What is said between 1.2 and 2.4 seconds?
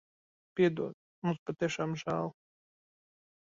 Mums patiešām žēl.